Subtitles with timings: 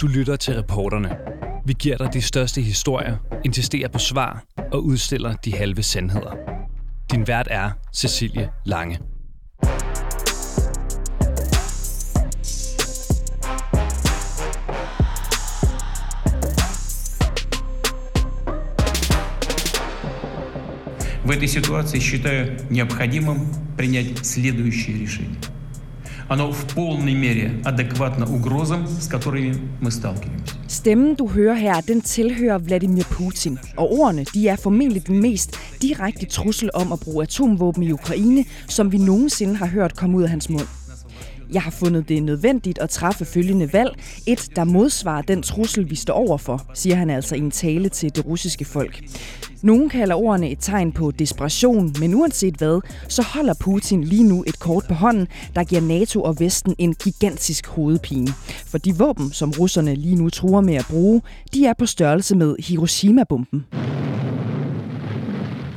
[0.00, 1.16] Du lytter til reporterne.
[1.66, 6.32] Vi giver dig de største historier, insisterer på svar og udstiller de halve sandheder.
[7.10, 8.98] Din vært er Cecilie Lange.
[21.26, 25.40] В этой ситуации считаю необходимым принять следующее решение.
[26.30, 30.54] Оно в полной мере адекватно угрозам, с которыми мы сталкиваемся.
[30.68, 33.58] Stemmen, du hører her, den tilhører Vladimir Putin.
[33.76, 38.44] Og ordene, de er formentlig den mest direkte trussel om at bruge atomvåben i Ukraine,
[38.68, 40.79] som vi nogensinde har hørt komme ud af hans mund.
[41.53, 43.91] Jeg har fundet det nødvendigt at træffe følgende valg.
[44.27, 48.15] Et, der modsvarer den trussel, vi står overfor, siger han altså i en tale til
[48.15, 49.03] det russiske folk.
[49.61, 54.43] Nogen kalder ordene et tegn på desperation, men uanset hvad, så holder Putin lige nu
[54.47, 58.27] et kort på hånden, der giver NATO og Vesten en gigantisk hovedpine.
[58.65, 61.21] For de våben, som russerne lige nu truer med at bruge,
[61.53, 63.65] de er på størrelse med Hiroshima-bomben.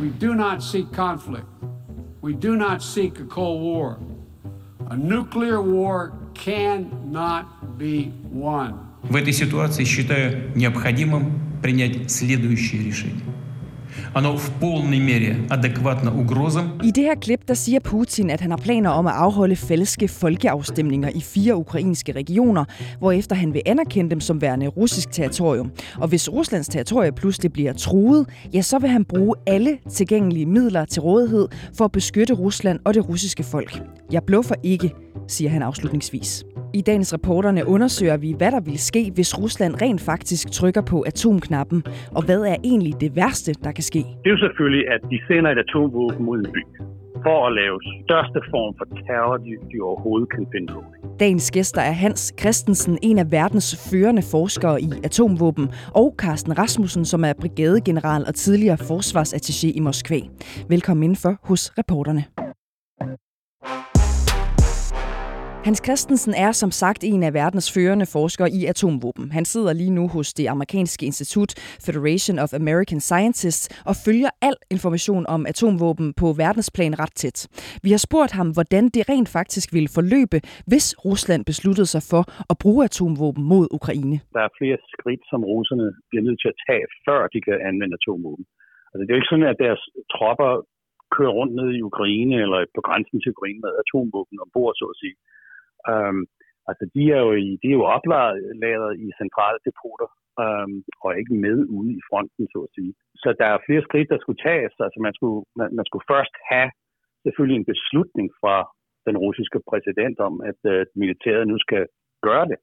[0.00, 1.46] We do not seek conflict.
[2.22, 4.13] We do not seek a Cold War.
[9.02, 13.22] В этой ситуации считаю необходимым принять следующее решение.
[14.15, 18.51] Оно в полной мере адекватно угрозам, I det her klip, der siger Putin, at han
[18.51, 22.65] har planer om at afholde falske folkeafstemninger i fire ukrainske regioner,
[22.99, 25.71] hvorefter han vil anerkende dem som værende russisk territorium.
[25.97, 30.85] Og hvis Ruslands territorie pludselig bliver truet, ja, så vil han bruge alle tilgængelige midler
[30.85, 31.47] til rådighed
[31.77, 33.81] for at beskytte Rusland og det russiske folk.
[34.11, 34.93] Jeg bluffer ikke,
[35.27, 36.43] siger han afslutningsvis.
[36.74, 41.00] I dagens reporterne undersøger vi, hvad der vil ske, hvis Rusland rent faktisk trykker på
[41.00, 41.82] atomknappen,
[42.16, 43.98] og hvad er egentlig det værste, der kan ske.
[43.98, 46.62] det er jo selvfølgelig, at de sender et atomvåben mod en by
[47.26, 50.84] for at lave største form for terror, de, de overhovedet kan finde på.
[51.20, 57.04] Dagens gæster er Hans Christensen, en af verdens førende forskere i atomvåben, og Carsten Rasmussen,
[57.04, 60.20] som er brigadegeneral og tidligere forsvarsattaché i Moskva.
[60.68, 62.43] Velkommen indenfor hos reporterne.
[65.68, 69.26] Hans Christensen er som sagt en af verdens førende forskere i atomvåben.
[69.38, 71.50] Han sidder lige nu hos det amerikanske institut
[71.86, 77.38] Federation of American Scientists og følger al information om atomvåben på verdensplan ret tæt.
[77.84, 80.38] Vi har spurgt ham, hvordan det rent faktisk ville forløbe,
[80.70, 82.22] hvis Rusland besluttede sig for
[82.52, 84.16] at bruge atomvåben mod Ukraine.
[84.36, 87.96] Der er flere skridt, som russerne bliver nødt til at tage, før de kan anvende
[88.00, 88.44] atomvåben.
[88.90, 89.82] Altså, det er jo ikke sådan, at deres
[90.14, 90.50] tropper
[91.16, 95.00] kører rundt ned i Ukraine eller på grænsen til Ukraine med atomvåben ombord, så at
[95.02, 95.16] sige.
[95.92, 96.22] Øhm,
[96.68, 100.08] altså, de er jo, i, de er jo oplagret i centrale depoter
[100.42, 102.92] øhm, og ikke med ude i fronten, så at sige.
[103.22, 104.74] Så der er flere skridt, der skulle tages.
[104.86, 106.70] Altså, man skulle, man, man skulle først have
[107.24, 108.56] selvfølgelig en beslutning fra
[109.08, 111.82] den russiske præsident om, at øh, militæret nu skal
[112.26, 112.58] gøre det.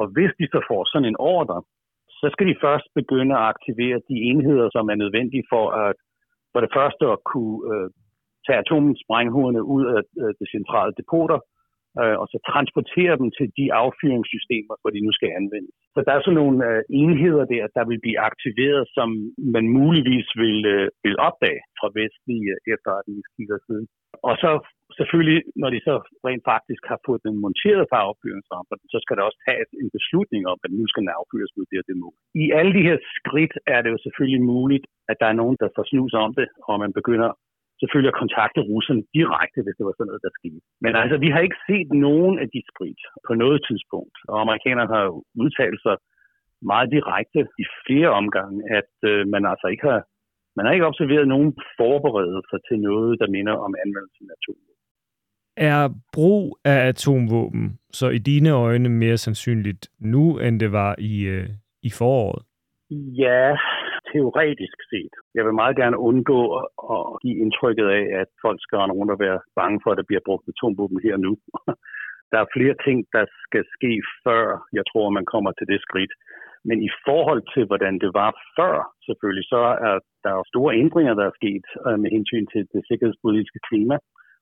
[0.00, 1.58] Og hvis de så får sådan en ordre,
[2.20, 5.96] så skal de først begynde at aktivere de enheder, som er nødvendige for at
[6.52, 7.88] for det første at kunne øh,
[8.46, 11.38] tage atomsprænghovederne ud af øh, de centrale depoter,
[12.00, 15.74] øh, og så transportere dem til de affyringssystemer, hvor de nu skal anvendes.
[15.94, 19.08] Så der er sådan nogle øh, enheder der, der vil blive aktiveret, som
[19.54, 23.86] man muligvis vil, øh, vil opdage fra vestlige efterretningskilder siden.
[24.28, 24.50] Og så
[24.98, 25.94] selvfølgelig, når de så
[26.26, 30.42] rent faktisk har fået den monteret på affyringsrampen, så skal der også tages en beslutning
[30.52, 32.16] om, at nu skal den affyres mod det og det mål.
[32.44, 35.68] I alle de her skridt er det jo selvfølgelig muligt, at der er nogen, der
[35.76, 37.30] får snus om det, og man begynder
[37.80, 40.60] selvfølgelig at kontakte russerne direkte, hvis det var sådan noget, der skete.
[40.84, 44.90] Men altså, vi har ikke set nogen af de skridt på noget tidspunkt, og amerikanerne
[44.96, 45.06] har
[45.42, 45.96] udtalt sig
[46.72, 50.00] meget direkte i flere omgange, at øh, man altså ikke har
[50.56, 54.76] man har ikke observeret nogen forberedelser til noget, der minder om anvendelsen af atomvåben.
[55.56, 55.82] Er
[56.12, 61.48] brug af atomvåben så i dine øjne mere sandsynligt nu, end det var i, øh,
[61.82, 62.42] i foråret?
[63.24, 63.56] Ja,
[64.12, 65.14] teoretisk set.
[65.36, 66.40] Jeg vil meget gerne undgå
[66.94, 70.08] at give indtrykket af, at folk skal rende rundt og være bange for, at der
[70.08, 71.32] bliver brugt atomvåben her nu.
[72.32, 73.92] Der er flere ting, der skal ske,
[74.24, 74.44] før
[74.78, 76.12] jeg tror, man kommer til det skridt.
[76.68, 78.74] Men i forhold til, hvordan det var før,
[79.06, 82.82] selvfølgelig, så er der jo store ændringer, der er sket øh, med hensyn til det
[82.88, 83.96] sikkerhedspolitiske klima.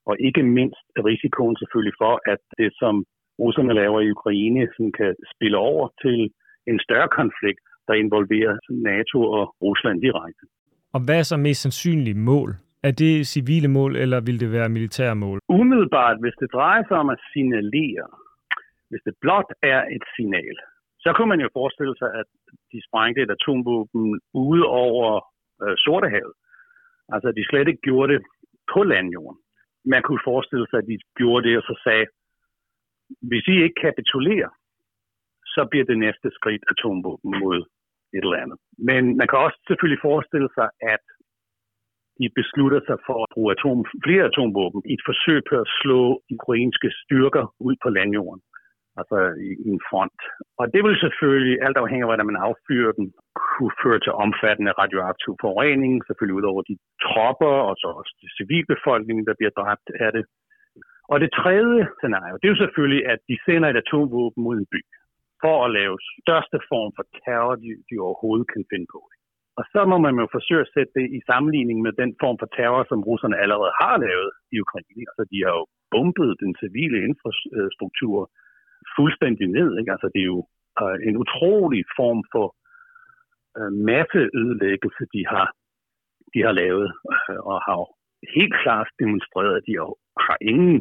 [0.09, 2.94] Og ikke mindst risikoen selvfølgelig for, at det, som
[3.43, 6.19] russerne laver i Ukraine, som kan spille over til
[6.71, 8.55] en større konflikt, der involverer
[8.90, 10.44] NATO og Rusland direkte.
[10.94, 12.50] Og hvad er så mest sandsynlige mål?
[12.88, 15.38] Er det civile mål, eller vil det være militære mål?
[15.49, 18.06] Umiddelbart, hvis det drejer sig om at signalere,
[18.90, 20.56] hvis det blot er et signal,
[21.05, 22.29] så kunne man jo forestille sig, at
[22.73, 25.08] de sprængte et atomvåben ude over
[25.62, 26.35] øh, Sortehavet.
[27.12, 28.23] Altså, at de slet ikke gjorde det
[28.73, 29.40] på landjorden.
[29.85, 32.06] Man kunne forestille sig, at de gjorde det og så sagde,
[33.29, 34.50] hvis I ikke kapitulerer,
[35.55, 37.58] så bliver det næste skridt atomvåben mod
[38.17, 38.59] et eller andet.
[38.89, 41.05] Men man kan også selvfølgelig forestille sig, at
[42.21, 46.01] de beslutter sig for at bruge atom, flere atomvåben i et forsøg på at slå
[46.37, 48.43] ukrainske styrker ud på landjorden,
[49.01, 50.21] altså i, en front.
[50.61, 53.07] Og det vil selvfølgelig, alt afhængig af, hvordan man affyrer den,
[53.49, 56.77] kunne føre til omfattende radioaktiv forurening, selvfølgelig ud over de
[57.07, 60.25] tropper, og så også de civilbefolkningen, der bliver dræbt af det.
[61.13, 64.71] Og det tredje scenario, det er jo selvfølgelig, at de sender et atomvåben mod en
[64.75, 64.81] by
[65.43, 69.00] for at lave største form for terror, de, de overhovedet kan finde på.
[69.58, 72.49] Og så må man jo forsøge at sætte det i sammenligning med den form for
[72.56, 75.05] terror, som russerne allerede har lavet i Ukraine.
[75.11, 75.64] Altså, de har jo
[75.94, 78.19] bombet den civile infrastruktur
[78.96, 79.70] fuldstændig ned.
[79.81, 79.93] Ikke?
[79.94, 80.43] Altså, det er jo
[80.82, 82.46] øh, en utrolig form for
[83.58, 85.46] øh, masseødelæggelse, de har,
[86.35, 86.88] de har lavet,
[87.31, 87.79] øh, og har
[88.37, 89.75] helt klart demonstreret, at de
[90.26, 90.79] har ingen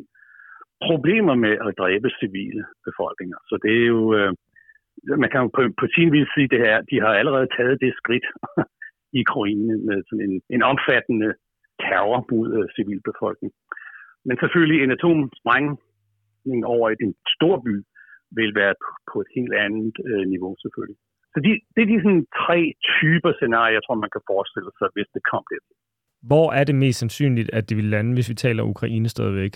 [0.90, 3.38] problemer med at dræbe civile befolkninger.
[3.50, 4.32] Så det er jo, øh,
[5.24, 7.94] man kan jo på, på sin vis sige det her, de har allerede taget det
[8.02, 8.28] skridt
[9.18, 11.30] i Ukraine med sådan en, en omfattende
[11.84, 13.58] terror mod øh, civilbefolkningen.
[14.28, 17.76] Men selvfølgelig en atomsprængning over i en stor by
[18.38, 21.00] vil være på, på et helt andet øh, niveau selvfølgelig.
[21.34, 22.60] Så de, det er de sådan tre
[22.96, 25.60] typer scenarier, jeg tror, man kan forestille sig, hvis det kom det.
[26.30, 29.54] Hvor er det mest sandsynligt, at det vil lande, hvis vi taler Ukraine stadigvæk?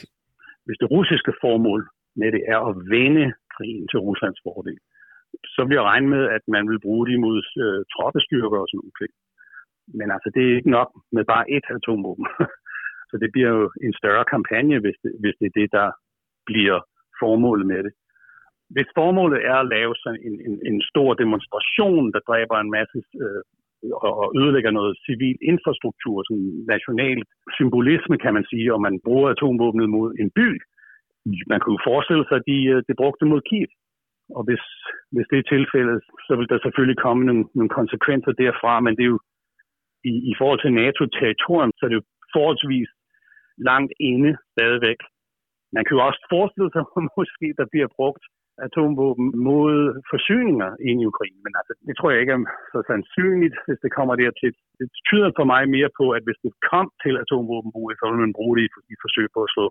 [0.66, 1.82] Hvis det russiske formål
[2.20, 3.26] med det er at vende
[3.56, 4.80] krigen til Ruslands fordel,
[5.54, 8.82] så vil jeg regne med, at man vil bruge det imod øh, troppestyrker og sådan
[8.84, 9.14] noget.
[10.00, 12.28] Men altså, det er ikke nok med bare ét atomvåben.
[13.10, 15.88] så det bliver jo en større kampagne, hvis det, hvis det er det, der
[16.50, 16.80] bliver
[17.22, 17.94] formålet med det.
[18.74, 22.98] Hvis formålet er at lave sådan en, en, en stor demonstration, der dræber en masse
[23.24, 23.42] øh,
[24.08, 27.18] og ødelægger noget civil infrastruktur, sådan national
[27.58, 30.48] symbolisme, kan man sige, og man bruger atomvåbnet mod en by.
[31.52, 33.70] Man kunne forestille sig, at de, øh, de brugte mod Kiev.
[34.38, 34.64] Og hvis,
[35.14, 39.04] hvis det er tilfældet, så vil der selvfølgelig komme nogle, nogle konsekvenser derfra, men det
[39.04, 39.20] er jo
[40.12, 42.06] i, i forhold til NATO-territorium, så er det jo
[42.36, 42.90] forholdsvis
[43.70, 45.00] langt inde stadigvæk.
[45.76, 48.24] Man kan jo også forestille sig, at måske der bliver brugt
[48.68, 49.76] atomvåben mod
[50.12, 51.40] forsyninger ind i Ukraine.
[51.46, 52.44] Men altså, det tror jeg ikke er
[52.74, 54.52] så sandsynligt, hvis det kommer dertil.
[54.80, 58.38] Det tyder for mig mere på, at hvis det kom til atomvåbenbrug, så ville man
[58.40, 59.66] bruge det i, i forsøg på at slå,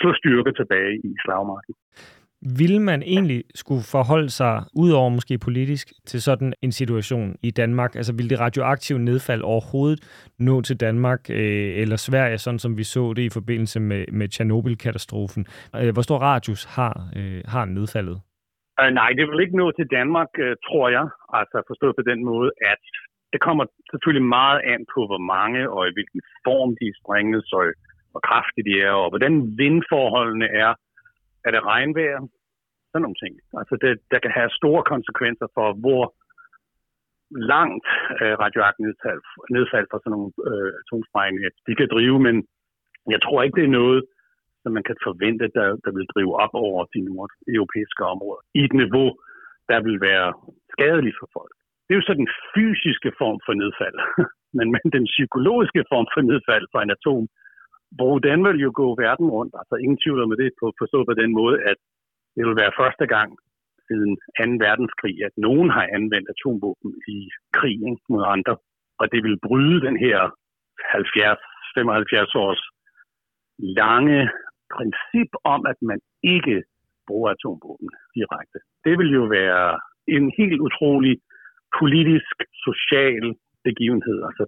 [0.00, 1.74] slå styrker tilbage i slagmarken.
[2.42, 7.96] Vil man egentlig skulle forholde sig, udover måske politisk, til sådan en situation i Danmark?
[7.96, 10.00] Altså vil det radioaktive nedfald overhovedet
[10.38, 14.28] nå til Danmark øh, eller Sverige, sådan som vi så det i forbindelse med, med
[14.28, 15.46] Tjernobyl-katastrofen?
[15.80, 18.16] Øh, hvor stor radius har, øh, har nedfaldet?
[18.80, 21.06] Uh, nej, det vil ikke nå til Danmark, uh, tror jeg.
[21.38, 22.82] Altså forstået på den måde, at
[23.32, 27.64] det kommer selvfølgelig meget an på, hvor mange og i hvilken form de sprænges, og
[28.10, 30.70] hvor kraftige de er, og hvordan vindforholdene er
[31.48, 32.18] er det regnvejr?
[32.90, 33.34] Sådan nogle ting.
[33.60, 36.04] Altså det, der kan have store konsekvenser for, hvor
[37.54, 37.86] langt
[38.20, 39.20] øh, radioaktivt nedfald,
[39.56, 42.36] nedfald fra sådan nogle øh, atomsprængninger de kan drive, men
[43.14, 44.00] jeg tror ikke, det er noget,
[44.62, 48.74] som man kan forvente, der, der vil drive op over de nordeuropæiske områder i et
[48.82, 49.08] niveau,
[49.70, 50.28] der vil være
[50.74, 51.54] skadeligt for folk.
[51.84, 53.98] Det er jo så den fysiske form for nedfald,
[54.58, 57.24] men, men den psykologiske form for nedfald fra en atom,
[57.96, 58.14] hvor
[58.46, 59.54] vil jo gå verden rundt.
[59.60, 61.78] Altså ingen tvivl med det på, forstået på den måde, at
[62.36, 63.30] det vil være første gang
[63.86, 64.12] siden
[64.60, 64.66] 2.
[64.66, 67.18] verdenskrig, at nogen har anvendt atomvåben i
[67.58, 68.54] krigen mod andre.
[69.00, 70.18] Og det vil bryde den her
[70.94, 72.62] 70-75 års
[73.80, 74.20] lange
[74.76, 76.56] princip om, at man ikke
[77.06, 78.58] bruger atomvåben direkte.
[78.84, 79.80] Det vil jo være
[80.16, 81.14] en helt utrolig
[81.80, 82.36] politisk,
[82.66, 83.24] social
[83.68, 84.18] begivenhed.
[84.28, 84.44] Altså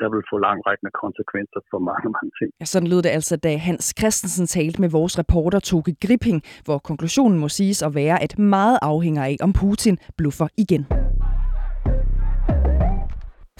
[0.00, 2.50] der vil få langrækkende konsekvenser for mange, mange ting.
[2.60, 6.78] Ja, sådan lød det altså, da Hans Christensen talte med vores reporter Toke Gripping, hvor
[6.78, 10.82] konklusionen må siges at være, at meget afhænger af, om Putin bluffer igen.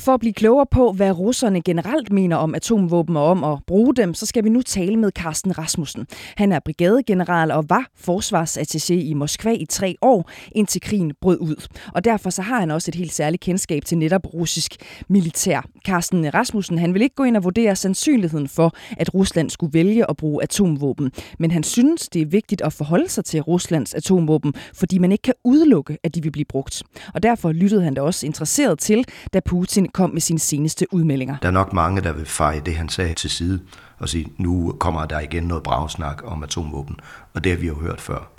[0.01, 3.95] For at blive klogere på, hvad russerne generelt mener om atomvåben og om at bruge
[3.95, 6.07] dem, så skal vi nu tale med Carsten Rasmussen.
[6.37, 11.67] Han er brigadegeneral og var forsvarsattaché i Moskva i tre år, indtil krigen brød ud.
[11.95, 14.77] Og derfor så har han også et helt særligt kendskab til netop russisk
[15.09, 15.67] militær.
[15.87, 20.11] Carsten Rasmussen han vil ikke gå ind og vurdere sandsynligheden for, at Rusland skulle vælge
[20.11, 21.13] at bruge atomvåben.
[21.39, 25.23] Men han synes, det er vigtigt at forholde sig til Ruslands atomvåben, fordi man ikke
[25.23, 26.83] kan udelukke, at de vil blive brugt.
[27.15, 31.37] Og derfor lyttede han da også interesseret til, da Putin kom med sine seneste udmeldinger.
[31.43, 33.61] Der er nok mange, der vil feje det, han sagde til side
[33.99, 36.97] og sige, nu kommer der igen noget bragsnak om atomvåben,
[37.35, 38.31] og det har vi jo hørt før.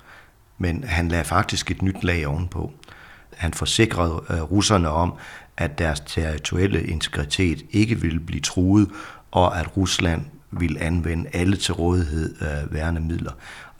[0.58, 2.72] Men han lagde faktisk et nyt lag ovenpå.
[3.38, 5.14] Han forsikrede øh, russerne om,
[5.58, 8.90] at deres territorielle integritet ikke ville blive truet,
[9.32, 13.32] og at Rusland ville anvende alle til rådighed uh, værende midler.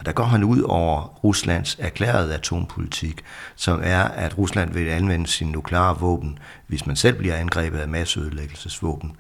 [0.02, 3.24] Og der går han ud over Ruslands erklærede atompolitik,
[3.56, 7.88] som er, at Rusland vil anvende sine nukleare våben, hvis man selv bliver angrebet af
[7.88, 9.12] masseødelæggelsesvåben.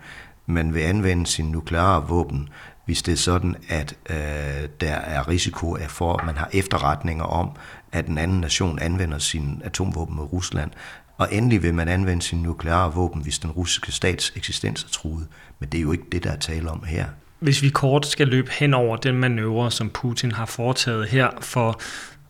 [0.45, 2.49] Man vil anvende sine nukleare våben,
[2.85, 7.51] hvis det er sådan, at øh, der er risiko for, at man har efterretninger om,
[7.91, 10.71] at en anden nation anvender sin atomvåben mod Rusland.
[11.17, 15.27] Og endelig vil man anvende sin nukleare våben, hvis den russiske stats eksistens er truet.
[15.59, 17.05] Men det er jo ikke det, der er tale om her.
[17.41, 21.81] Hvis vi kort skal løbe hen over den manøvre, som Putin har foretaget her for,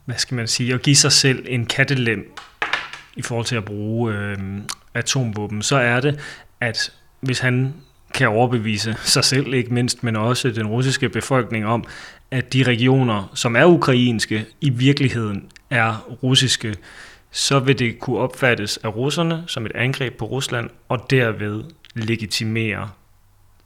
[0.06, 2.34] hvad skal man sige, at give sig selv en kattelem
[3.16, 4.38] i forhold til at bruge øh,
[4.94, 6.20] atomvåben, så er det,
[6.62, 7.74] at hvis han
[8.14, 11.86] kan overbevise sig selv ikke mindst, men også den russiske befolkning om,
[12.32, 16.76] at de regioner, som er ukrainske, i virkeligheden er russiske,
[17.32, 21.64] så vil det kunne opfattes af russerne som et angreb på Rusland, og derved
[21.96, 22.90] legitimere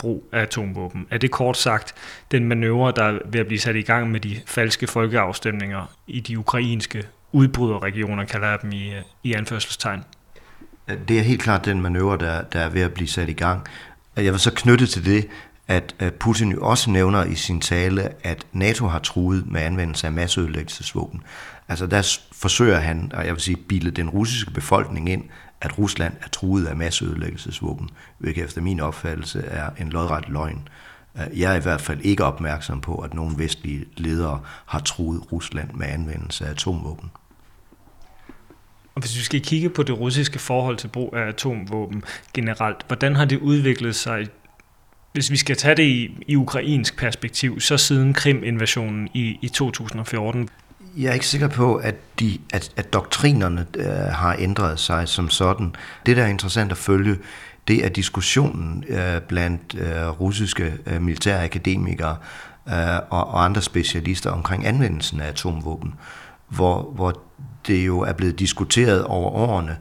[0.05, 1.07] brug af atomvåben.
[1.11, 1.93] Er det kort sagt
[2.31, 6.19] den manøvre, der er ved at blive sat i gang med de falske folkeafstemninger i
[6.19, 10.03] de ukrainske udbryderregioner, kalder jeg dem i, øh, i anførselstegn?
[11.07, 13.61] Det er helt klart den manøvre, der, der er ved at blive sat i gang.
[14.15, 15.27] Jeg vil så knytte til det,
[15.67, 20.07] at øh, Putin jo også nævner i sin tale, at NATO har truet med anvendelse
[20.07, 21.21] af masseødelæggelsesvåben.
[21.69, 25.23] Altså der forsøger han, og jeg vil sige, bilde den russiske befolkning ind,
[25.65, 30.67] at Rusland er truet af masseødelæggelsesvåben, hvilket efter min opfattelse er en lodret løgn.
[31.17, 35.31] Øh, jeg er i hvert fald ikke opmærksom på, at nogle vestlige ledere har truet
[35.31, 37.11] Rusland med anvendelse af atomvåben.
[38.95, 42.03] Og hvis vi skal kigge på det russiske forhold til brug af atomvåben
[42.33, 44.27] generelt, hvordan har det udviklet sig,
[45.13, 50.49] hvis vi skal tage det i, i ukrainsk perspektiv, så siden Krim-invasionen i, i 2014?
[50.97, 55.29] Jeg er ikke sikker på, at, de, at, at doktrinerne øh, har ændret sig som
[55.29, 55.75] sådan.
[56.05, 57.17] Det, der er interessant at følge,
[57.67, 62.17] det er diskussionen øh, blandt øh, russiske øh, militære akademikere
[62.67, 65.93] øh, og, og andre specialister omkring anvendelsen af atomvåben,
[66.49, 67.21] hvor, hvor
[67.67, 69.77] det jo er blevet diskuteret over årene,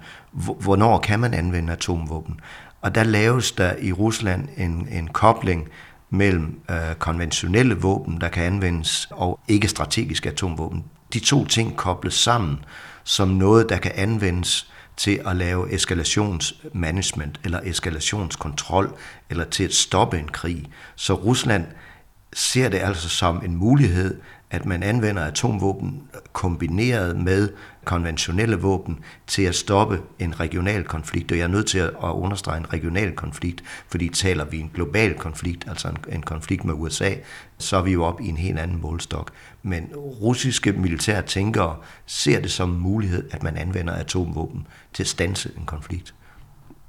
[0.61, 2.41] hvornår kan man anvende atomvåben.
[2.81, 5.69] Og der laves der i Rusland en, en kobling
[6.11, 10.85] mellem øh, konventionelle våben, der kan anvendes, og ikke strategiske atomvåben.
[11.13, 12.65] De to ting kobles sammen
[13.05, 18.97] som noget, der kan anvendes til at lave eskalationsmanagement eller eskalationskontrol,
[19.31, 20.71] eller til at stoppe en krig.
[20.97, 21.67] Så Rusland
[22.33, 24.21] ser det altså som en mulighed,
[24.55, 27.49] at man anvender atomvåben kombineret med
[27.85, 31.33] konventionelle våben til at stoppe en regional konflikt.
[31.33, 35.15] Og jeg er nødt til at understrege en regional konflikt, fordi taler vi en global
[35.15, 37.15] konflikt, altså en, en konflikt med USA,
[37.59, 39.31] så er vi jo op i en helt anden målstok.
[39.63, 45.09] Men russiske militære tænkere ser det som en mulighed, at man anvender atomvåben til at
[45.09, 46.15] stanse en konflikt.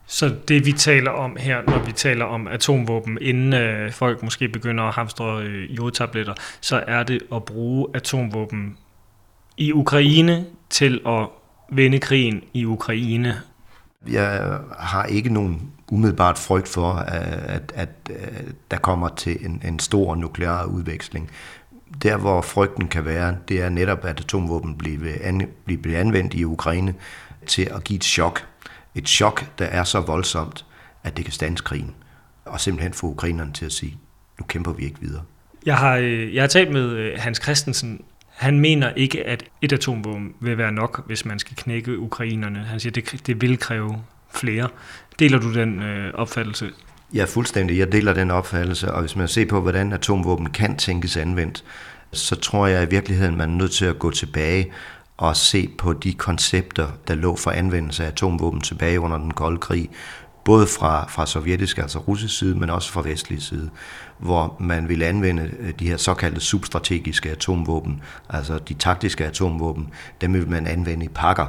[0.08, 4.48] Så det vi taler om her, når vi taler om atomvåben, inden øh, folk måske
[4.48, 8.78] begynder at hamstre øh, jodtabletter, så er det at bruge atomvåben
[9.58, 11.28] i Ukraine til at
[11.72, 13.42] vende krigen i Ukraine.
[14.08, 19.62] Jeg har ikke nogen umiddelbart frygt for, at, at, at øh, der kommer til en,
[19.66, 21.32] en stor nuklear udveksling.
[22.04, 26.44] Der, hvor frygten kan være, det er netop, at atomvåben bliver, an, bliver anvendt i
[26.44, 26.94] Ukraine
[27.48, 28.46] til at give et chok
[28.96, 30.66] et chok, der er så voldsomt,
[31.04, 31.96] at det kan stands krigen.
[32.46, 33.98] Og simpelthen få ukrainerne til at sige,
[34.40, 35.22] nu kæmper vi ikke videre.
[35.66, 38.02] Jeg har, øh, jeg har talt med øh, Hans Christensen.
[38.30, 42.60] Han mener ikke, at et atomvåben vil være nok, hvis man skal knække ukrainerne.
[42.60, 44.70] Han siger, at det, det vil kræve flere.
[45.20, 46.70] Deler du den øh, opfattelse?
[47.14, 47.78] Ja, fuldstændig.
[47.78, 51.64] Jeg deler den opfattelse, og hvis man ser på, hvordan atomvåben kan tænkes anvendt,
[52.12, 54.72] så tror jeg i virkeligheden, man er nødt til at gå tilbage
[55.18, 59.58] og se på de koncepter, der lå for anvendelse af atomvåben tilbage under den kolde
[59.58, 59.90] krig,
[60.46, 63.70] både fra, fra sovjetisk, altså russisk side, men også fra vestlig side,
[64.18, 69.90] hvor man ville anvende øh, de her såkaldte substrategiske atomvåben, altså de taktiske atomvåben,
[70.22, 71.46] dem vil man anvende i pakker.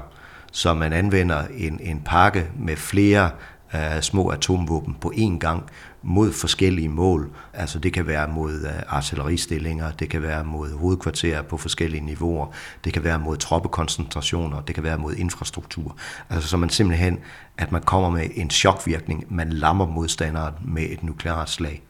[0.52, 3.30] Så man anvender en, en pakke med flere
[3.74, 5.64] uh, små atomvåben på én gang,
[6.06, 7.30] mod forskellige mål.
[7.52, 12.46] Altså det kan være mod øh, artilleristillinger, det kan være mod hovedkvarterer på forskellige niveauer,
[12.84, 15.96] det kan være mod troppekoncentrationer, det kan være mod infrastruktur.
[16.30, 17.18] Altså så man simpelthen,
[17.58, 21.82] at man kommer med en chokvirkning, man lammer modstanderen med et nukleart slag.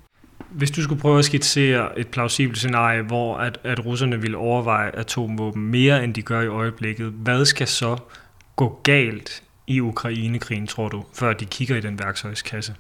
[0.50, 4.90] Hvis du skulle prøve at skitsere et plausibelt scenarie, hvor at, at russerne vil overveje
[4.90, 7.96] atomvåben mere, end de gør i øjeblikket, hvad skal så
[8.56, 12.75] gå galt i Ukrainekrigen, tror du, før de kigger i den værktøjskasse?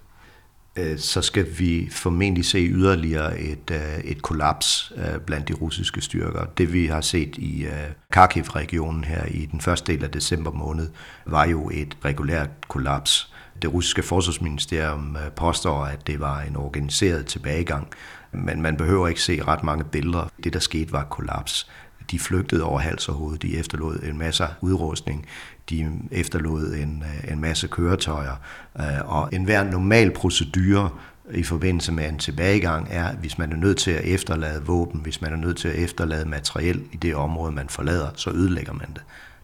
[0.76, 6.00] Øh, så skal vi formentlig se yderligere et, øh, et kollaps øh, blandt de russiske
[6.00, 6.44] styrker.
[6.58, 7.66] Det vi har set i
[8.12, 10.88] Kharkiv-regionen her i den første del af december måned,
[11.26, 13.32] var jo et regulært kollaps.
[13.62, 17.88] Det russiske forsvarsministerium påstår, at det var en organiseret tilbagegang,
[18.32, 20.28] men man behøver ikke se ret mange billeder.
[20.44, 21.70] Det, der skete, var et kollaps.
[22.10, 25.26] De flygtede over hals og hoved, de efterlod en masse udrustning,
[25.70, 28.36] de efterlod en, øh, en masse køretøjer,
[28.80, 30.90] øh, og enhver normal procedure
[31.30, 35.20] i forbindelse med en tilbagegang er, hvis man er nødt til at efterlade våben, hvis
[35.20, 38.88] man er nødt til at efterlade materiel i det område, man forlader, så ødelægger man
[38.94, 39.02] det.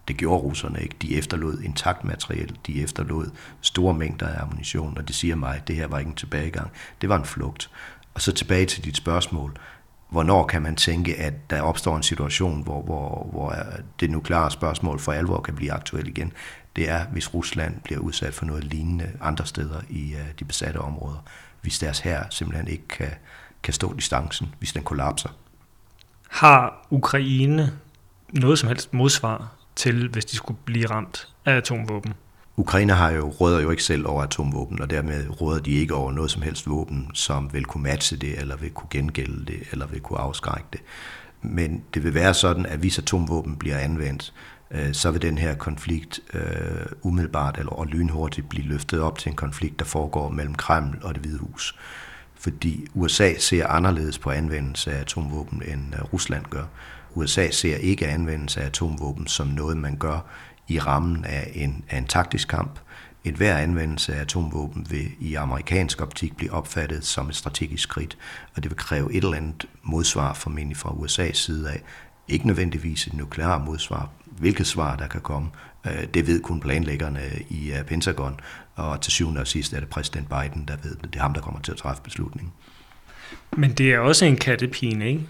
[0.08, 0.96] Det gjorde russerne ikke.
[1.02, 5.68] De efterlod intakt materiel, de efterlod store mængder af ammunition, og det siger mig, at
[5.68, 7.70] det her var ikke en tilbagegang, det var en flugt.
[8.14, 9.56] Og så tilbage til dit spørgsmål.
[10.12, 13.56] Hvornår kan man tænke, at der opstår en situation, hvor, hvor, hvor
[14.00, 16.32] det nukleare spørgsmål for alvor kan blive aktuelt igen?
[16.76, 20.78] Det er, hvis Rusland bliver udsat for noget lignende andre steder i uh, de besatte
[20.78, 21.24] områder.
[21.60, 23.10] Hvis deres her simpelthen ikke kan,
[23.62, 25.28] kan stå distancen, hvis den kollapser.
[26.28, 27.72] Har Ukraine
[28.32, 32.14] noget som helst modsvar til, hvis de skulle blive ramt af atomvåben?
[32.56, 36.12] Ukraine har jo, råder jo ikke selv over atomvåben, og dermed råder de ikke over
[36.12, 39.86] noget som helst våben, som vil kunne matche det, eller vil kunne gengælde det, eller
[39.86, 40.80] vil kunne afskrække det.
[41.42, 44.34] Men det vil være sådan, at hvis atomvåben bliver anvendt,
[44.70, 49.30] øh, så vil den her konflikt øh, umiddelbart eller og lynhurtigt blive løftet op til
[49.30, 51.78] en konflikt, der foregår mellem Kreml og det hvide hus.
[52.34, 56.64] Fordi USA ser anderledes på anvendelse af atomvåben, end øh, Rusland gør.
[57.14, 60.26] USA ser ikke anvendelse af atomvåben som noget, man gør
[60.72, 62.78] i rammen af en, af en taktisk kamp.
[63.24, 68.18] Et hver anvendelse af atomvåben vil i amerikansk optik blive opfattet som et strategisk skridt,
[68.56, 71.82] og det vil kræve et eller andet modsvar formentlig fra USA's side af.
[72.28, 74.10] Ikke nødvendigvis et nuklear modsvar.
[74.26, 75.48] Hvilket svar der kan komme,
[75.86, 78.40] øh, det ved kun planlæggerne i øh, Pentagon,
[78.74, 81.04] og til syvende og sidst er det præsident Biden, der ved det.
[81.12, 82.52] Det er ham, der kommer til at træffe beslutningen.
[83.56, 85.20] Men det er også en kattepine, ikke?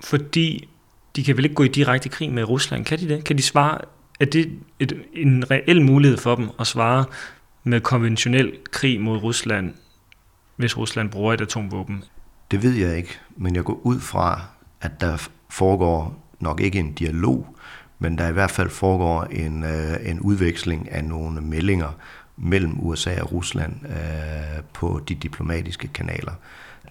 [0.00, 0.68] Fordi
[1.16, 3.24] de kan vel ikke gå i direkte krig med Rusland, kan de det?
[3.24, 3.78] Kan de svare,
[4.20, 7.04] er det et, en reel mulighed for dem at svare
[7.64, 9.74] med konventionel krig mod Rusland,
[10.56, 12.04] hvis Rusland bruger et atomvåben?
[12.50, 14.40] Det ved jeg ikke, men jeg går ud fra,
[14.80, 17.56] at der foregår nok ikke en dialog,
[17.98, 21.98] men der i hvert fald foregår en, øh, en udveksling af nogle meldinger
[22.42, 26.32] mellem USA og Rusland øh, på de diplomatiske kanaler.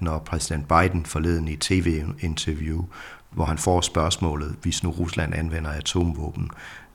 [0.01, 2.85] Når præsident Biden forleden i tv-interview
[3.29, 6.49] hvor han får spørgsmålet, hvis nu Rusland anvender atomvåben,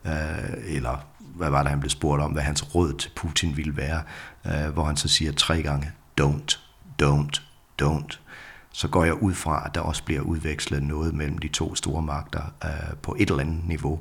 [0.05, 0.13] øh,
[0.67, 4.03] eller hvad var det, han blev spurgt om, hvad hans råd til Putin ville være,
[4.47, 6.59] øh, hvor han så siger tre gange, don't,
[7.03, 7.43] don't,
[7.83, 8.19] don't,
[8.73, 12.03] så går jeg ud fra, at der også bliver udvekslet noget mellem de to store
[12.03, 14.01] magter øh, på et eller andet niveau,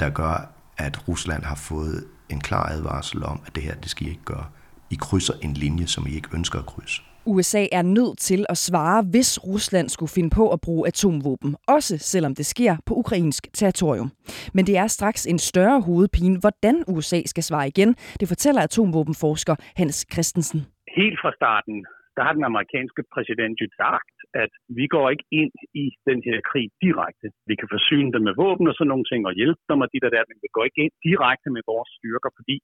[0.00, 4.06] der gør, at Rusland har fået en klar advarsel om, at det her, det skal
[4.06, 4.46] I ikke gøre.
[4.90, 7.02] I krydser en linje, som I ikke ønsker at krydse.
[7.26, 11.98] USA er nødt til at svare, hvis Rusland skulle finde på at bruge atomvåben, også
[11.98, 14.10] selvom det sker på ukrainsk territorium.
[14.54, 17.90] Men det er straks en større hovedpine, hvordan USA skal svare igen.
[18.20, 20.60] Det fortæller atomvåbenforsker Hans Christensen.
[20.96, 21.76] Helt fra starten,
[22.16, 26.38] der har den amerikanske præsident jo sagt, at vi går ikke ind i den her
[26.50, 27.26] krig direkte.
[27.50, 30.02] Vi kan forsyne dem med våben og sådan nogle ting og hjælpe dem og de
[30.02, 32.56] der der, men vi går ikke ind direkte med vores styrker, fordi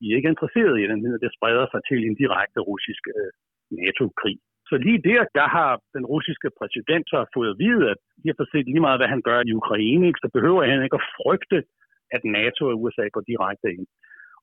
[0.00, 3.30] vi er ikke interesseret i den, det spreder sig til en direkte russisk øh,
[3.78, 4.38] NATO-krig.
[4.68, 8.46] Så lige der, der har den russiske præsident så fået at vide, at lige for
[8.52, 11.58] set lige meget, hvad han gør i Ukraine, så behøver han ikke at frygte,
[12.16, 13.86] at NATO og USA går direkte ind.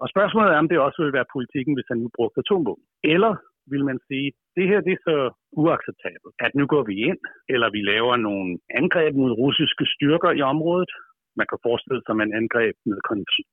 [0.01, 2.85] Og spørgsmålet er, om det også vil være politikken, hvis han nu brugte atomvåben.
[3.13, 3.33] Eller
[3.71, 5.17] vil man sige, det her det er så
[5.61, 7.21] uacceptabelt, at nu går vi ind,
[7.53, 8.49] eller vi laver nogle
[8.79, 10.91] angreb mod russiske styrker i området.
[11.39, 12.99] Man kan forestille sig, at man angreb med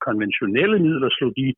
[0.07, 1.49] konventionelle midler, slå de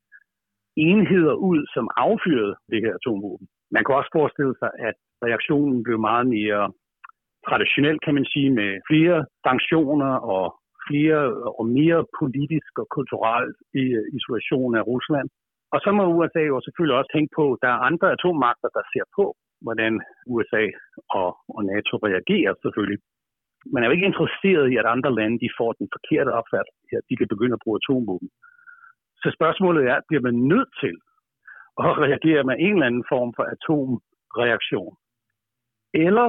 [0.76, 3.46] enheder ud, som affyrede det her atomvåben.
[3.74, 6.62] Man kan også forestille sig, at reaktionen blev meget mere
[7.48, 10.44] traditionel, kan man sige, med flere sanktioner og
[10.88, 11.22] flere
[11.58, 13.48] og mere politisk og kulturel
[14.18, 15.28] isolation af Rusland.
[15.76, 18.84] Og så må USA jo selvfølgelig også tænke på, at der er andre atommagter, der
[18.92, 19.24] ser på,
[19.64, 19.92] hvordan
[20.34, 20.64] USA
[21.20, 23.00] og, og NATO reagerer selvfølgelig.
[23.72, 27.04] Man er jo ikke interesseret i, at andre lande de får den forkerte opfattelse, at
[27.08, 28.30] de kan begynde at bruge atomvåben.
[29.22, 30.94] Så spørgsmålet er, bliver man nødt til
[31.84, 34.92] at reagere med en eller anden form for atomreaktion?
[36.06, 36.28] Eller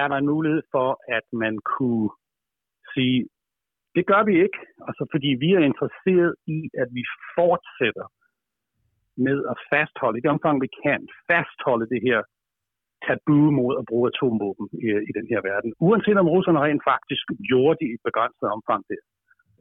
[0.00, 2.10] er der en mulighed for, at man kunne
[2.94, 3.28] sige,
[3.96, 7.04] det gør vi ikke, altså fordi vi er interesseret i, at vi
[7.36, 8.06] fortsætter
[9.26, 12.20] med at fastholde, i det omfang vi kan, fastholde det her
[13.06, 15.70] tabu mod at bruge atomvåben i, i den her verden.
[15.86, 19.02] Uanset om russerne rent faktisk gjorde det i et begrænset omfang der.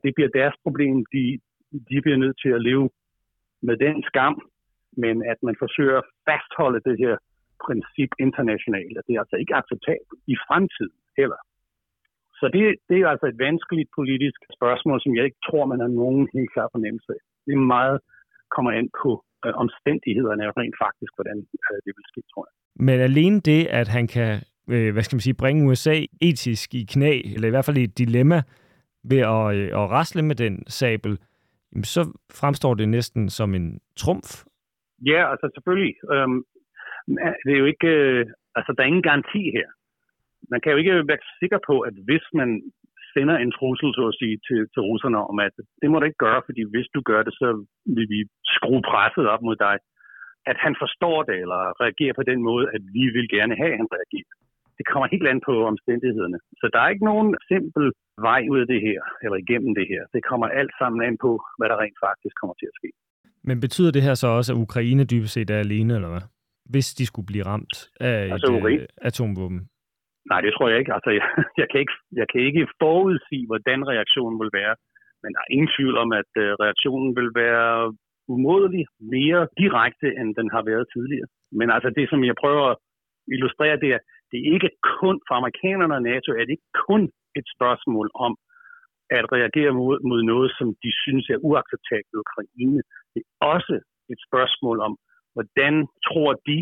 [0.04, 0.96] Det bliver deres problem.
[1.14, 1.24] De,
[1.90, 2.90] de bliver nødt til at leve
[3.68, 4.36] med den skam,
[5.04, 7.16] men at man forsøger at fastholde det her
[7.66, 11.40] princip internationalt, at det er altså ikke acceptabelt i fremtiden heller.
[12.40, 15.92] Så det, det er altså et vanskeligt politisk spørgsmål, som jeg ikke tror, man har
[16.02, 17.22] nogen helt klar fornemmelse af.
[17.46, 17.98] Det er meget
[18.56, 19.10] kommer ind på
[19.46, 22.54] øh, omstændighederne og rent faktisk, hvordan øh, det vil ske, tror jeg.
[22.88, 24.32] Men alene det, at han kan
[24.74, 27.84] øh, hvad skal man sige, bringe USA etisk i knæ, eller i hvert fald i
[27.84, 28.40] et dilemma,
[29.12, 31.18] ved at, øh, at rasle med den sabel,
[31.84, 32.02] så
[32.40, 34.30] fremstår det næsten som en trumf.
[35.06, 35.96] Ja, altså selvfølgelig.
[36.14, 36.44] Øhm,
[37.46, 39.68] det er jo ikke, øh, altså der er ingen garanti her.
[40.52, 42.50] Man kan jo ikke være sikker på, at hvis man
[43.14, 46.24] sender en trussel, så at sige, til, til russerne om, at det må du ikke
[46.28, 47.48] gøre, fordi hvis du gør det, så
[47.96, 48.20] vil vi
[48.56, 49.76] skrue presset op mod dig.
[50.52, 53.82] At han forstår det, eller reagerer på den måde, at vi vil gerne have, at
[53.82, 54.34] han reagerer.
[54.78, 56.38] Det kommer helt an på omstændighederne.
[56.62, 57.86] Så der er ikke nogen simpel
[58.30, 60.02] vej ud af det her, eller igennem det her.
[60.16, 62.90] Det kommer alt sammen an på, hvad der rent faktisk kommer til at ske.
[63.50, 66.26] Men betyder det her så også, at Ukraine dybest set er alene, eller hvad?
[66.74, 69.62] Hvis de skulle blive ramt af altså, et uh, atomvåben?
[70.32, 70.94] Nej, det tror jeg ikke.
[70.98, 71.26] Altså, jeg,
[71.62, 71.96] jeg, kan ikke.
[72.20, 74.76] jeg kan ikke forudsige, hvordan reaktionen vil være.
[75.22, 77.94] Men der er ingen tvivl om, at øh, reaktionen vil være
[78.34, 78.86] umådelig
[79.16, 81.28] mere direkte, end den har været tidligere.
[81.60, 82.78] Men altså det, som jeg prøver at
[83.36, 87.02] illustrere, det er, det er ikke kun for amerikanerne og NATO, er det ikke kun
[87.40, 88.34] et spørgsmål om
[89.18, 92.82] at reagere mod, mod noget, som de synes er uacceptabelt i Ukraine.
[93.14, 93.76] Det er også
[94.14, 94.94] et spørgsmål om,
[95.34, 95.74] hvordan
[96.08, 96.58] tror de,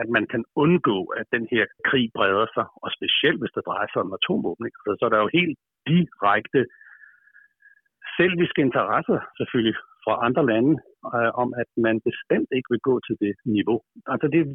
[0.00, 3.88] at man kan undgå, at den her krig breder sig, og specielt hvis det drejer
[3.90, 4.64] sig om atomvåben.
[4.68, 4.80] Ikke?
[4.84, 5.56] Så, så der er jo helt
[5.92, 6.60] direkte
[8.18, 10.74] selviske interesser selvfølgelig fra andre lande,
[11.14, 13.78] øh, om at man bestemt ikke vil gå til det niveau.
[14.12, 14.48] Altså det er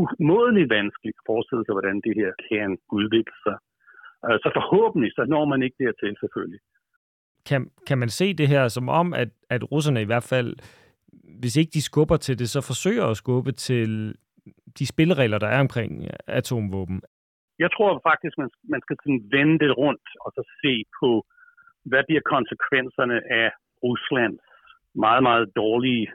[0.00, 3.56] umådeligt vanskeligt at forestille sig, hvordan det her kan udvikle sig.
[4.26, 6.60] Øh, så forhåbentlig, så når man ikke dertil selvfølgelig.
[7.48, 10.50] Kan, kan man se det her som om, at, at russerne i hvert fald,
[11.40, 14.14] hvis ikke de skubber til det, så forsøger at skubbe til
[14.80, 15.92] de spilleregler, der er omkring
[16.40, 16.98] atomvåben?
[17.64, 21.10] Jeg tror faktisk, man, man skal sådan vende det rundt og så se på,
[21.90, 23.48] hvad bliver konsekvenserne af
[23.84, 24.44] Ruslands
[24.94, 26.06] meget, meget dårlige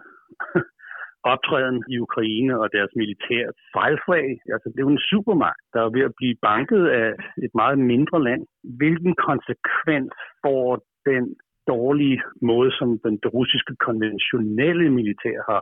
[1.34, 4.26] optræden i Ukraine og deres militære fejlslag.
[4.54, 7.10] Altså, det er jo en supermagt, der er ved at blive banket af
[7.46, 8.42] et meget mindre land.
[8.80, 10.68] Hvilken konsekvens får
[11.12, 11.24] den
[11.68, 15.62] dårlige måde, som den russiske konventionelle militær har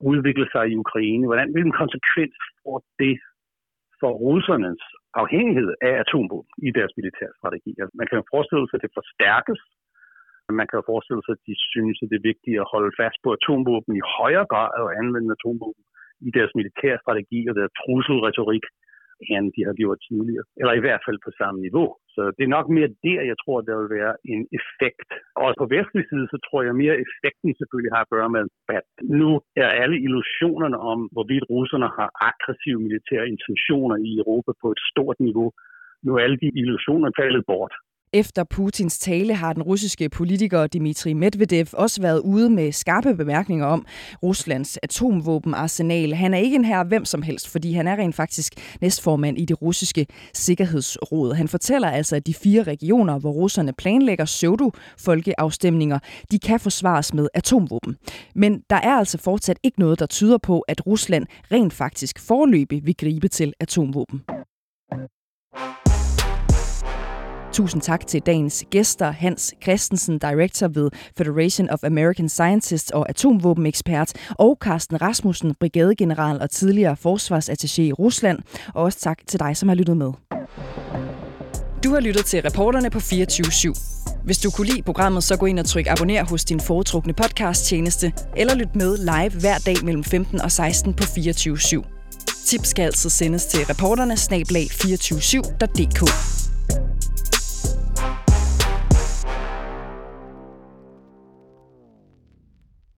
[0.00, 1.26] udvikle sig i Ukraine?
[1.26, 3.16] Hvordan, hvilken konsekvens får det
[4.00, 4.82] for russernes
[5.22, 7.70] afhængighed af atomvåben i deres militærstrategi?
[7.80, 9.60] Altså, man kan jo forestille sig, at det forstærkes
[10.60, 13.18] man kan jo forestille sig, at de synes, at det er vigtigt at holde fast
[13.24, 15.84] på atomvåben i højere grad og anvende atomvåben
[16.28, 18.64] i deres militære strategi og deres trusselretorik,
[19.32, 20.46] end de har gjort tidligere.
[20.60, 21.88] Eller i hvert fald på samme niveau.
[22.14, 25.10] Så det er nok mere der, jeg tror, der vil være en effekt.
[25.42, 28.42] Og på vestlig side, så tror jeg mere effekten selvfølgelig har at gøre med,
[28.78, 28.86] at
[29.20, 29.30] nu
[29.64, 35.18] er alle illusionerne om, hvorvidt russerne har aggressive militære intentioner i Europa på et stort
[35.26, 35.48] niveau,
[36.04, 37.74] nu er alle de illusioner faldet bort.
[38.14, 43.66] Efter Putins tale har den russiske politiker Dmitri Medvedev også været ude med skarpe bemærkninger
[43.66, 43.86] om
[44.22, 46.14] Ruslands atomvåbenarsenal.
[46.14, 49.44] Han er ikke en her hvem som helst, fordi han er rent faktisk næstformand i
[49.44, 51.34] det russiske sikkerhedsråd.
[51.34, 55.98] Han fortæller altså, at de fire regioner, hvor russerne planlægger pseudo-folkeafstemninger,
[56.30, 57.96] de kan forsvares med atomvåben.
[58.34, 62.86] Men der er altså fortsat ikke noget, der tyder på, at Rusland rent faktisk forløbig
[62.86, 64.22] vil gribe til atomvåben.
[67.54, 74.12] Tusind tak til dagens gæster, Hans Christensen, Director ved Federation of American Scientists og atomvåbenekspert,
[74.30, 78.38] og Carsten Rasmussen, brigadegeneral og tidligere forsvarsattaché i Rusland.
[78.74, 80.12] Og også tak til dig, som har lyttet med.
[81.84, 84.24] Du har lyttet til reporterne på 24 /7.
[84.24, 88.12] Hvis du kunne lide programmet, så gå ind og tryk abonner hos din foretrukne podcast-tjeneste,
[88.36, 91.82] eller lyt med live hver dag mellem 15 og 16 på 24 /7.
[92.46, 96.43] Tips skal altid sendes til reporterne snablag 247.dk.